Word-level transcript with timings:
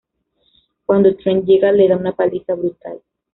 Cuando 0.87 1.15
Trent 1.15 1.45
llega, 1.45 1.71
le 1.71 1.87
da 1.87 1.95
una 1.95 2.15
paliza 2.15 2.55
brutal. 2.55 3.03